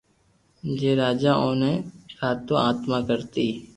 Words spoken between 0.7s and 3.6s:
جي راجا اوني ڪآتو آتما ڪرتي